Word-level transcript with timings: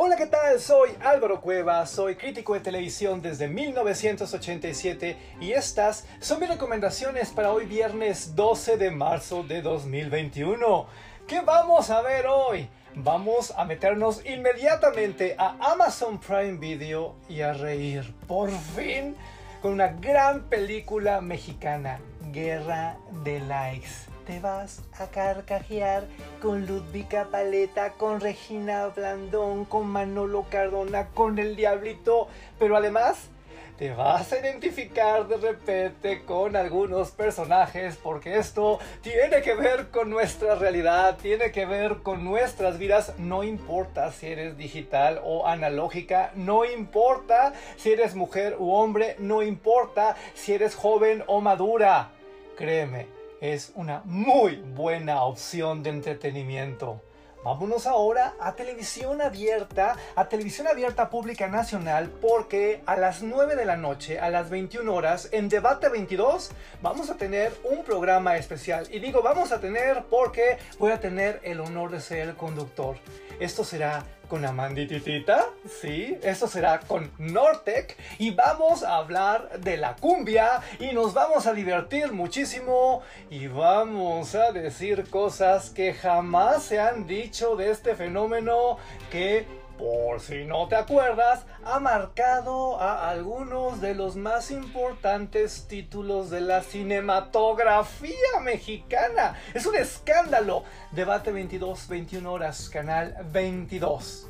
Hola, 0.00 0.14
¿qué 0.14 0.26
tal? 0.26 0.60
Soy 0.60 0.90
Álvaro 1.00 1.40
Cueva, 1.40 1.84
soy 1.84 2.14
crítico 2.14 2.54
de 2.54 2.60
televisión 2.60 3.20
desde 3.20 3.48
1987 3.48 5.16
y 5.40 5.50
estas 5.50 6.06
son 6.20 6.38
mis 6.38 6.48
recomendaciones 6.48 7.30
para 7.30 7.50
hoy 7.50 7.66
viernes 7.66 8.36
12 8.36 8.76
de 8.76 8.92
marzo 8.92 9.42
de 9.42 9.60
2021. 9.60 10.86
¿Qué 11.26 11.40
vamos 11.40 11.90
a 11.90 12.00
ver 12.02 12.28
hoy? 12.28 12.68
Vamos 12.94 13.52
a 13.56 13.64
meternos 13.64 14.24
inmediatamente 14.24 15.34
a 15.36 15.56
Amazon 15.72 16.20
Prime 16.20 16.58
Video 16.58 17.16
y 17.28 17.40
a 17.40 17.52
reír 17.52 18.14
por 18.28 18.52
fin 18.52 19.16
con 19.60 19.72
una 19.72 19.88
gran 19.88 20.44
película 20.44 21.20
mexicana, 21.20 21.98
Guerra 22.30 22.98
de 23.24 23.40
Likes 23.40 24.17
te 24.28 24.40
vas 24.40 24.82
a 24.98 25.06
carcajear 25.06 26.04
con 26.42 26.66
Ludvika 26.66 27.28
Paleta, 27.30 27.94
con 27.94 28.20
Regina 28.20 28.88
Blandón, 28.88 29.64
con 29.64 29.86
Manolo 29.86 30.44
Cardona, 30.50 31.08
con 31.14 31.38
el 31.38 31.56
Diablito, 31.56 32.28
pero 32.58 32.76
además 32.76 33.30
te 33.78 33.94
vas 33.94 34.30
a 34.30 34.38
identificar 34.40 35.26
de 35.28 35.38
repente 35.38 36.26
con 36.26 36.56
algunos 36.56 37.12
personajes 37.12 37.96
porque 37.96 38.36
esto 38.36 38.78
tiene 39.00 39.40
que 39.40 39.54
ver 39.54 39.88
con 39.88 40.10
nuestra 40.10 40.56
realidad, 40.56 41.16
tiene 41.16 41.50
que 41.50 41.64
ver 41.64 42.02
con 42.02 42.22
nuestras 42.22 42.76
vidas, 42.76 43.14
no 43.16 43.44
importa 43.44 44.12
si 44.12 44.26
eres 44.26 44.58
digital 44.58 45.22
o 45.24 45.46
analógica, 45.46 46.32
no 46.34 46.66
importa 46.66 47.54
si 47.78 47.92
eres 47.92 48.14
mujer 48.14 48.56
u 48.58 48.74
hombre, 48.74 49.16
no 49.20 49.42
importa 49.42 50.16
si 50.34 50.52
eres 50.52 50.74
joven 50.74 51.24
o 51.28 51.40
madura, 51.40 52.10
créeme 52.58 53.17
es 53.40 53.72
una 53.74 54.02
muy 54.04 54.56
buena 54.56 55.22
opción 55.22 55.82
de 55.82 55.90
entretenimiento. 55.90 57.02
Vámonos 57.44 57.86
ahora 57.86 58.34
a 58.40 58.56
televisión 58.56 59.22
abierta, 59.22 59.96
a 60.16 60.28
televisión 60.28 60.66
abierta 60.66 61.08
pública 61.08 61.46
nacional, 61.46 62.10
porque 62.20 62.82
a 62.84 62.96
las 62.96 63.22
9 63.22 63.54
de 63.54 63.64
la 63.64 63.76
noche, 63.76 64.18
a 64.18 64.28
las 64.28 64.50
21 64.50 64.92
horas, 64.92 65.28
en 65.30 65.48
Debate 65.48 65.88
22, 65.88 66.50
vamos 66.82 67.10
a 67.10 67.16
tener 67.16 67.52
un 67.62 67.84
programa 67.84 68.36
especial. 68.36 68.88
Y 68.90 68.98
digo 68.98 69.22
vamos 69.22 69.52
a 69.52 69.60
tener 69.60 70.04
porque 70.10 70.58
voy 70.78 70.90
a 70.90 71.00
tener 71.00 71.40
el 71.44 71.60
honor 71.60 71.92
de 71.92 72.00
ser 72.00 72.28
el 72.28 72.34
conductor. 72.34 72.96
Esto 73.38 73.62
será 73.62 74.04
con 74.28 74.44
Amandititita, 74.44 75.46
sí, 75.80 76.18
esto 76.22 76.46
será 76.46 76.80
con 76.80 77.10
Nortec. 77.18 77.96
Y 78.18 78.30
vamos 78.30 78.82
a 78.82 78.96
hablar 78.96 79.60
de 79.60 79.76
la 79.76 79.96
cumbia 79.96 80.60
y 80.78 80.92
nos 80.92 81.14
vamos 81.14 81.46
a 81.46 81.52
divertir 81.52 82.12
muchísimo 82.12 83.02
y 83.30 83.46
vamos 83.46 84.34
a 84.34 84.52
decir 84.52 85.08
cosas 85.08 85.70
que 85.70 85.94
jamás 85.94 86.62
se 86.62 86.78
han 86.78 87.06
dicho 87.06 87.56
de 87.56 87.70
este 87.70 87.94
fenómeno 87.94 88.76
que 89.10 89.46
por 89.78 90.20
si 90.20 90.44
no 90.44 90.68
te 90.68 90.76
acuerdas, 90.76 91.46
ha 91.64 91.78
marcado 91.78 92.80
a 92.80 93.08
algunos 93.08 93.80
de 93.80 93.94
los 93.94 94.16
más 94.16 94.50
importantes 94.50 95.66
títulos 95.68 96.30
de 96.30 96.40
la 96.40 96.62
cinematografía 96.62 98.40
mexicana. 98.42 99.38
Es 99.54 99.64
un 99.66 99.76
escándalo. 99.76 100.64
Debate 100.90 101.30
22, 101.30 101.88
21 101.88 102.32
horas, 102.32 102.68
canal 102.68 103.16
22. 103.32 104.28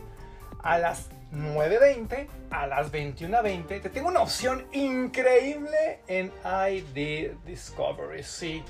A 0.63 0.79
las 0.79 1.09
9.20, 1.33 2.27
a 2.51 2.67
las 2.67 2.93
21.20, 2.93 3.83
te 3.83 3.91
tengo 3.91 4.09
una 4.09 4.21
opción 4.21 4.67
increíble 4.73 6.01
en 6.07 6.33
ID 6.45 7.33
Discovery. 7.47 8.23
Sí, 8.23 8.63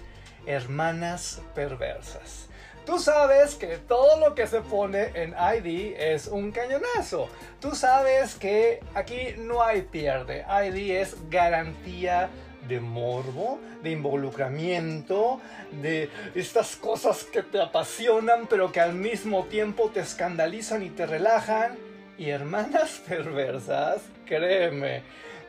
hermanas 0.47 1.41
perversas. 1.55 2.49
Tú 2.89 2.99
sabes 2.99 3.55
que 3.55 3.77
todo 3.77 4.19
lo 4.19 4.35
que 4.35 4.47
se 4.47 4.63
pone 4.63 5.11
en 5.13 5.35
ID 5.35 5.95
es 5.99 6.27
un 6.27 6.51
cañonazo. 6.51 7.29
Tú 7.61 7.75
sabes 7.75 8.35
que 8.35 8.81
aquí 8.95 9.35
no 9.37 9.63
hay 9.63 9.83
pierde. 9.83 10.47
ID 10.49 10.93
es 10.97 11.15
garantía 11.29 12.31
de 12.67 12.81
morbo, 12.81 13.59
de 13.83 13.91
involucramiento, 13.91 15.39
de 15.83 16.09
estas 16.35 16.77
cosas 16.77 17.25
que 17.25 17.43
te 17.43 17.61
apasionan 17.61 18.47
pero 18.47 18.73
que 18.73 18.81
al 18.81 18.95
mismo 18.95 19.45
tiempo 19.45 19.91
te 19.93 20.01
escandalizan 20.01 20.83
y 20.83 20.89
te 20.89 21.05
relajan. 21.05 21.77
Y 22.17 22.31
hermanas 22.31 23.03
perversas, 23.07 24.01
créeme, 24.25 25.03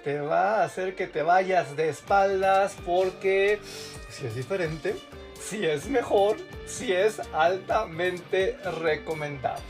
te 0.03 0.19
va 0.19 0.57
a 0.57 0.65
hacer 0.65 0.93
que 0.93 1.07
te 1.07 1.21
vayas 1.21 1.77
de 1.77 1.87
espaldas 1.87 2.75
porque 2.85 3.59
si 4.09 4.27
es 4.27 4.35
diferente, 4.35 4.97
si 5.41 5.65
es 5.65 5.87
mejor, 5.87 6.37
si 6.65 6.93
es 6.93 7.19
altamente 7.33 8.57
recomendable. 8.81 9.63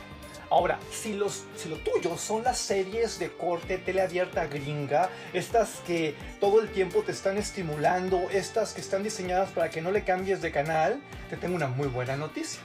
Ahora, 0.51 0.79
si, 0.91 1.13
los, 1.13 1.43
si 1.55 1.69
lo 1.69 1.77
tuyo 1.77 2.17
son 2.17 2.43
las 2.43 2.57
series 2.57 3.19
de 3.19 3.31
corte 3.31 3.77
teleabierta 3.77 4.47
gringa, 4.47 5.09
estas 5.31 5.81
que 5.85 6.15
todo 6.39 6.59
el 6.59 6.69
tiempo 6.69 7.03
te 7.03 7.11
están 7.11 7.37
estimulando, 7.37 8.19
estas 8.31 8.73
que 8.73 8.81
están 8.81 9.03
diseñadas 9.03 9.51
para 9.51 9.69
que 9.69 9.81
no 9.81 9.91
le 9.91 10.03
cambies 10.03 10.41
de 10.41 10.51
canal, 10.51 10.99
te 11.29 11.37
tengo 11.37 11.55
una 11.55 11.67
muy 11.67 11.87
buena 11.87 12.17
noticia. 12.17 12.61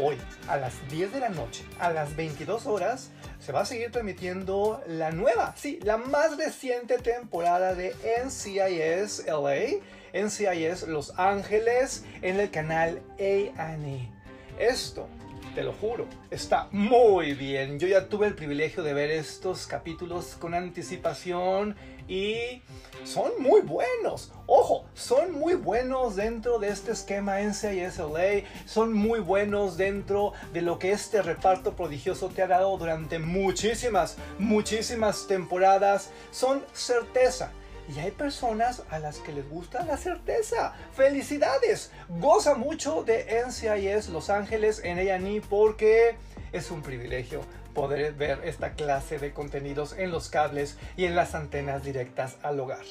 Hoy, 0.00 0.16
a 0.48 0.56
las 0.56 0.74
10 0.90 1.12
de 1.12 1.20
la 1.20 1.28
noche, 1.28 1.64
a 1.78 1.90
las 1.90 2.16
22 2.16 2.66
horas, 2.66 3.10
se 3.40 3.52
va 3.52 3.60
a 3.60 3.64
seguir 3.64 3.90
transmitiendo 3.90 4.82
la 4.86 5.10
nueva, 5.10 5.54
sí, 5.56 5.78
la 5.82 5.96
más 5.96 6.36
reciente 6.36 6.98
temporada 6.98 7.74
de 7.74 7.94
NCIS 8.24 9.26
LA 9.26 9.80
NCIS 10.12 10.88
Los 10.88 11.18
Ángeles 11.18 12.04
en 12.22 12.40
el 12.40 12.50
canal 12.50 13.02
A&E. 13.18 14.08
Esto, 14.58 15.08
te 15.58 15.64
lo 15.64 15.72
juro, 15.72 16.06
está 16.30 16.68
muy 16.70 17.32
bien. 17.34 17.80
Yo 17.80 17.88
ya 17.88 18.08
tuve 18.08 18.28
el 18.28 18.36
privilegio 18.36 18.84
de 18.84 18.94
ver 18.94 19.10
estos 19.10 19.66
capítulos 19.66 20.36
con 20.38 20.54
anticipación 20.54 21.74
y 22.06 22.62
son 23.02 23.32
muy 23.40 23.62
buenos. 23.62 24.30
Ojo, 24.46 24.84
son 24.94 25.32
muy 25.32 25.54
buenos 25.54 26.14
dentro 26.14 26.60
de 26.60 26.68
este 26.68 26.92
esquema 26.92 27.40
NCIS 27.40 27.98
LA, 27.98 28.44
son 28.66 28.92
muy 28.92 29.18
buenos 29.18 29.76
dentro 29.76 30.32
de 30.52 30.62
lo 30.62 30.78
que 30.78 30.92
este 30.92 31.22
reparto 31.22 31.74
prodigioso 31.74 32.28
te 32.28 32.42
ha 32.42 32.46
dado 32.46 32.78
durante 32.78 33.18
muchísimas, 33.18 34.16
muchísimas 34.38 35.26
temporadas. 35.26 36.12
Son 36.30 36.62
certeza 36.72 37.50
y 37.88 37.98
hay 38.00 38.10
personas 38.10 38.82
a 38.90 38.98
las 38.98 39.18
que 39.18 39.32
les 39.32 39.48
gusta 39.48 39.84
la 39.84 39.96
certeza. 39.96 40.74
¡Felicidades! 40.94 41.90
Goza 42.08 42.54
mucho 42.54 43.02
de 43.02 43.42
NCIS 43.46 44.10
Los 44.10 44.30
Ángeles 44.30 44.80
en 44.84 44.98
A&E 44.98 45.40
porque 45.48 46.16
es 46.52 46.70
un 46.70 46.82
privilegio 46.82 47.40
poder 47.74 48.12
ver 48.12 48.40
esta 48.44 48.72
clase 48.72 49.18
de 49.18 49.32
contenidos 49.32 49.94
en 49.96 50.10
los 50.10 50.28
cables 50.28 50.76
y 50.96 51.06
en 51.06 51.14
las 51.14 51.34
antenas 51.34 51.82
directas 51.82 52.36
al 52.42 52.60
hogar. 52.60 52.84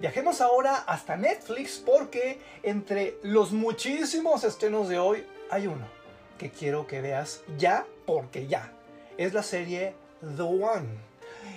Viajemos 0.00 0.40
ahora 0.40 0.76
hasta 0.76 1.16
Netflix 1.16 1.78
porque 1.84 2.40
entre 2.62 3.16
los 3.22 3.52
muchísimos 3.52 4.44
estrenos 4.44 4.88
de 4.88 4.98
hoy 4.98 5.24
hay 5.50 5.68
uno 5.68 5.86
que 6.38 6.50
quiero 6.50 6.86
que 6.86 7.00
veas 7.00 7.42
ya 7.58 7.86
porque 8.04 8.46
ya. 8.46 8.72
Es 9.16 9.32
la 9.32 9.42
serie 9.42 9.94
The 10.36 10.42
One. 10.42 10.88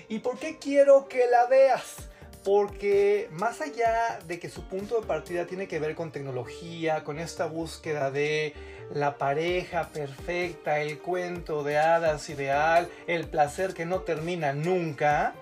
¿Y 0.07 0.19
por 0.19 0.37
qué 0.37 0.59
quiero 0.59 1.07
que 1.07 1.25
la 1.27 1.47
veas? 1.47 2.06
Porque 2.47 3.27
más 3.33 3.59
allá 3.59 4.19
de 4.25 4.39
que 4.39 4.49
su 4.49 4.63
punto 4.63 5.01
de 5.01 5.05
partida 5.05 5.45
tiene 5.47 5.67
que 5.67 5.79
ver 5.79 5.95
con 5.95 6.13
tecnología, 6.13 7.03
con 7.03 7.19
esta 7.19 7.45
búsqueda 7.45 8.09
de 8.09 8.53
la 8.93 9.17
pareja 9.17 9.89
perfecta, 9.89 10.79
el 10.79 10.99
cuento 10.99 11.65
de 11.65 11.77
hadas 11.77 12.29
ideal, 12.29 12.87
el 13.05 13.27
placer 13.27 13.73
que 13.73 13.85
no 13.85 13.99
termina 13.99 14.53
nunca, 14.53 15.33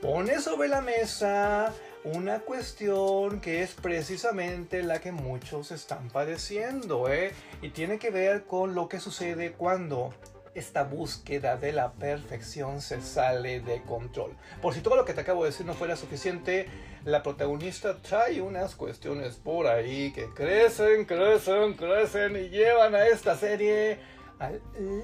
pone 0.00 0.40
sobre 0.40 0.68
la 0.68 0.80
mesa 0.80 1.74
una 2.04 2.38
cuestión 2.38 3.40
que 3.40 3.64
es 3.64 3.72
precisamente 3.72 4.84
la 4.84 5.00
que 5.00 5.10
muchos 5.10 5.72
están 5.72 6.08
padeciendo, 6.08 7.08
¿eh? 7.08 7.32
y 7.62 7.70
tiene 7.70 7.98
que 7.98 8.10
ver 8.10 8.44
con 8.44 8.76
lo 8.76 8.88
que 8.88 9.00
sucede 9.00 9.54
cuando 9.54 10.14
esta 10.54 10.84
búsqueda 10.84 11.56
de 11.56 11.72
la 11.72 11.92
perfección 11.92 12.80
se 12.80 13.00
sale 13.00 13.60
de 13.60 13.82
control. 13.82 14.36
Por 14.60 14.74
si 14.74 14.80
todo 14.80 14.96
lo 14.96 15.04
que 15.04 15.14
te 15.14 15.22
acabo 15.22 15.44
de 15.44 15.50
decir 15.50 15.66
no 15.66 15.74
fuera 15.74 15.96
suficiente, 15.96 16.68
la 17.04 17.22
protagonista 17.22 18.00
trae 18.00 18.40
unas 18.40 18.74
cuestiones 18.74 19.36
por 19.36 19.66
ahí 19.66 20.12
que 20.12 20.26
crecen, 20.34 21.04
crecen, 21.04 21.74
crecen 21.74 22.36
y 22.36 22.48
llevan 22.48 22.94
a 22.94 23.06
esta 23.06 23.36
serie 23.36 23.98
al 24.38 24.60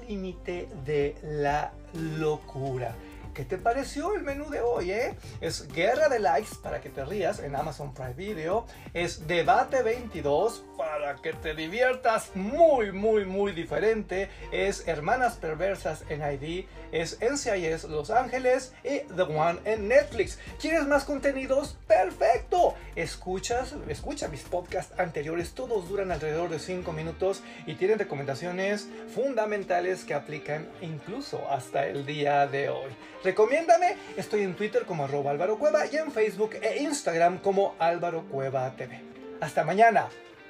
límite 0.07 0.67
de 0.85 1.15
la 1.23 1.73
locura. 1.93 2.95
¿Qué 3.33 3.45
te 3.45 3.57
pareció 3.57 4.15
el 4.15 4.23
menú 4.23 4.49
de 4.49 4.61
hoy, 4.61 4.91
eh? 4.91 5.15
Es 5.39 5.67
Guerra 5.67 6.09
de 6.09 6.19
Likes 6.19 6.55
para 6.61 6.81
que 6.81 6.89
te 6.89 7.05
rías 7.05 7.39
en 7.39 7.55
Amazon 7.55 7.93
Prime 7.93 8.13
Video. 8.13 8.65
Es 8.93 9.27
Debate 9.27 9.81
22 9.81 10.65
para 10.77 11.15
que 11.15 11.33
te 11.33 11.53
diviertas 11.53 12.35
muy, 12.35 12.91
muy, 12.91 13.25
muy 13.25 13.51
diferente. 13.53 14.29
Es 14.51 14.87
Hermanas 14.87 15.35
Perversas 15.35 16.03
en 16.09 16.21
ID. 16.21 16.65
Es 16.91 17.19
NCIS 17.21 17.85
Los 17.85 18.09
Ángeles 18.09 18.73
y 18.83 18.99
The 19.15 19.21
One 19.21 19.59
en 19.65 19.87
Netflix. 19.87 20.39
¿Quieres 20.59 20.85
más 20.85 21.05
contenidos? 21.05 21.77
¡Perfecto! 21.87 22.75
Escuchas, 22.95 23.75
escucha 23.87 24.27
mis 24.27 24.41
podcasts 24.41 24.99
anteriores. 24.99 25.53
Todos 25.53 25.87
duran 25.87 26.11
alrededor 26.11 26.49
de 26.49 26.59
5 26.59 26.91
minutos 26.91 27.41
y 27.65 27.75
tienen 27.75 27.99
recomendaciones 27.99 28.87
fundamentales 29.13 30.03
que 30.03 30.13
aplican 30.13 30.67
incluso 30.81 31.47
hasta 31.49 31.87
el 31.87 32.05
día 32.05 32.47
de 32.47 32.69
hoy. 32.69 32.91
Recomiéndame, 33.23 33.97
estoy 34.15 34.43
en 34.43 34.55
Twitter 34.55 34.85
como 34.85 35.03
arroba 35.03 35.31
Álvaro 35.31 35.57
Cueva 35.57 35.85
y 35.91 35.97
en 35.97 36.11
Facebook 36.11 36.51
e 36.61 36.81
Instagram 36.81 37.39
como 37.39 37.75
Álvaro 37.79 38.23
Cueva 38.29 38.73
TV. 38.75 39.01
Hasta 39.41 39.63
mañana. 39.63 40.07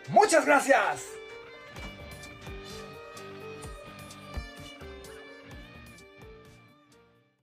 Muchas 0.10 0.46
gracias. 0.46 1.06